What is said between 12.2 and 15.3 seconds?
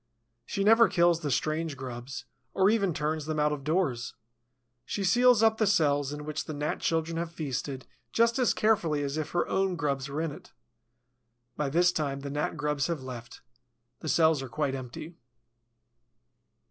the Gnat grubs have left. The cells are quite empty.